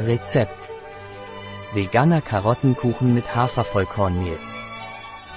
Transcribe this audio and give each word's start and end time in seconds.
Rezept. 0.00 0.70
Veganer 1.74 2.20
Karottenkuchen 2.20 3.14
mit 3.14 3.34
Hafervollkornmehl. 3.34 4.38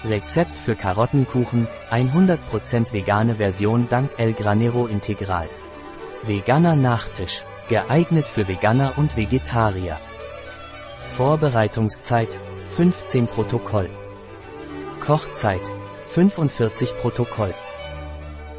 Rezept 0.05 0.55
für 0.55 0.75
Karottenkuchen, 0.75 1.67
100% 1.89 2.93
vegane 2.93 3.35
Version 3.37 3.89
dank 3.89 4.11
El 4.17 4.33
Granero 4.33 4.85
Integral. 4.85 5.49
Veganer 6.21 6.75
Nachtisch, 6.75 7.43
geeignet 7.69 8.27
für 8.27 8.47
Veganer 8.47 8.93
und 8.97 9.17
Vegetarier. 9.17 9.97
Vorbereitungszeit, 11.17 12.29
15 12.75 13.25
Protokoll. 13.25 13.89
Kochzeit, 14.99 15.61
45 16.09 16.97
Protokoll. 17.01 17.55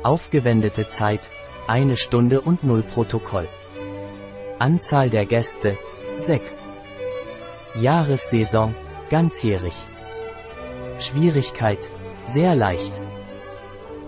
Aufgewendete 0.03 0.89
Zeit, 0.89 1.31
1 1.69 1.97
Stunde 2.01 2.41
und 2.41 2.65
0 2.65 2.83
Protokoll. 2.83 3.49
Anzahl 4.59 5.11
der 5.11 5.27
Gäste, 5.27 5.79
6. 6.27 6.71
Jahressaison, 7.75 8.77
ganzjährig. 9.11 9.75
Schwierigkeit, 11.01 11.81
sehr 12.27 12.55
leicht. 12.55 12.93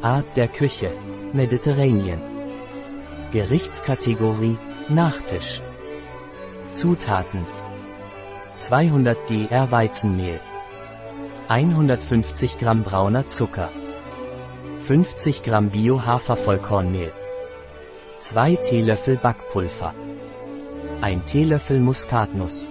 Art 0.01 0.37
der 0.37 0.47
Küche, 0.47 0.93
Mediterranean. 1.33 2.23
Gerichtskategorie, 3.33 4.57
Nachtisch. 4.89 5.61
Zutaten. 6.71 7.45
200 8.57 9.19
gr 9.27 9.73
Weizenmehl. 9.73 10.41
150 11.49 12.59
Gramm 12.59 12.85
brauner 12.85 13.27
Zucker. 13.27 13.71
50 14.87 15.43
Gramm 15.43 15.71
Bio-Hafervollkornmehl. 15.71 17.13
2 18.21 18.57
Teelöffel 18.57 19.17
Backpulver. 19.17 19.95
1 21.03 21.27
Teelöffel 21.27 21.81
Muskatnuss. 21.81 22.69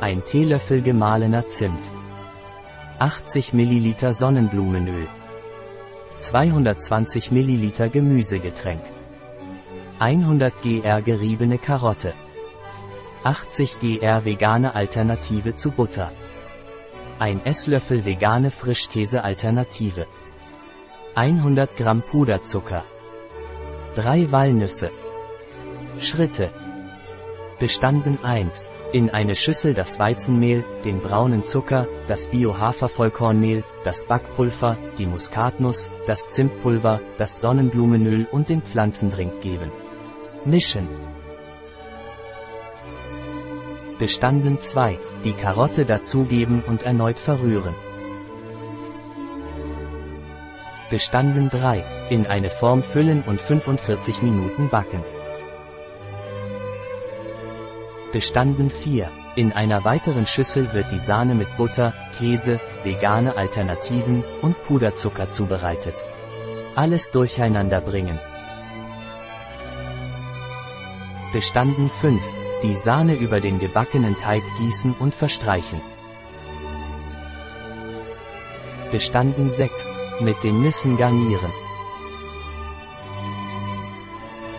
1 0.00 0.24
Teelöffel 0.24 0.82
gemahlener 0.82 1.46
Zimt. 1.46 1.90
80 2.98 3.52
ml 3.52 4.12
Sonnenblumenöl. 4.12 5.06
220 6.18 7.30
ml 7.30 7.88
Gemüsegetränk. 7.88 8.82
100 9.98 10.62
gr 10.62 11.02
geriebene 11.02 11.58
Karotte. 11.58 12.14
80 13.22 13.78
gr 13.80 14.24
vegane 14.24 14.74
Alternative 14.74 15.54
zu 15.54 15.70
Butter. 15.70 16.10
1 17.18 17.42
Esslöffel 17.44 18.04
vegane 18.04 18.50
Frischkäse 18.50 19.22
Alternative. 19.22 20.06
100 21.14 21.76
Gramm 21.76 22.02
Puderzucker. 22.02 22.84
3 23.94 24.32
Walnüsse. 24.32 24.90
Schritte. 25.98 26.69
Bestanden 27.60 28.24
1. 28.24 28.70
In 28.94 29.10
eine 29.10 29.34
Schüssel 29.34 29.74
das 29.74 29.98
Weizenmehl, 29.98 30.64
den 30.86 31.00
braunen 31.00 31.44
Zucker, 31.44 31.86
das 32.08 32.26
Bio-Hafervollkornmehl, 32.28 33.64
das 33.84 34.06
Backpulver, 34.06 34.78
die 34.96 35.04
Muskatnuss, 35.04 35.90
das 36.06 36.26
Zimtpulver, 36.30 37.02
das 37.18 37.38
Sonnenblumenöl 37.42 38.26
und 38.32 38.48
den 38.48 38.62
Pflanzendrink 38.62 39.42
geben. 39.42 39.70
Mischen. 40.46 40.88
Bestanden 43.98 44.58
2. 44.58 44.98
Die 45.24 45.34
Karotte 45.34 45.84
dazugeben 45.84 46.64
und 46.66 46.84
erneut 46.84 47.18
verrühren. 47.18 47.74
Bestanden 50.88 51.50
3. 51.50 51.84
In 52.08 52.26
eine 52.26 52.48
Form 52.48 52.82
füllen 52.82 53.22
und 53.26 53.38
45 53.38 54.22
Minuten 54.22 54.70
backen. 54.70 55.04
Bestanden 58.12 58.70
4. 58.70 59.08
In 59.36 59.52
einer 59.52 59.84
weiteren 59.84 60.26
Schüssel 60.26 60.74
wird 60.74 60.90
die 60.90 60.98
Sahne 60.98 61.36
mit 61.36 61.56
Butter, 61.56 61.94
Käse, 62.18 62.58
vegane 62.82 63.36
Alternativen 63.36 64.24
und 64.42 64.60
Puderzucker 64.64 65.30
zubereitet. 65.30 65.94
Alles 66.74 67.12
durcheinander 67.12 67.80
bringen. 67.80 68.18
Bestanden 71.32 71.88
5. 71.88 72.20
Die 72.64 72.74
Sahne 72.74 73.14
über 73.14 73.38
den 73.38 73.60
gebackenen 73.60 74.16
Teig 74.16 74.42
gießen 74.58 74.94
und 74.94 75.14
verstreichen. 75.14 75.80
Bestanden 78.90 79.50
6. 79.50 79.96
Mit 80.20 80.42
den 80.42 80.62
Nüssen 80.62 80.96
garnieren. 80.96 81.52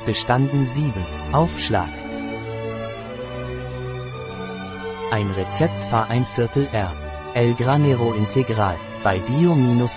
Bestanden 0.05 0.65
7. 0.67 0.93
Aufschlag. 1.33 2.00
Ein 5.11 5.29
Rezept 5.31 5.79
Fahr 5.81 6.09
ein 6.09 6.23
Viertel 6.23 6.67
R. 6.71 6.93
El 7.33 7.53
Granero 7.55 8.13
Integral 8.13 8.77
bei 9.03 9.19
bio-pharma.es 9.19 9.91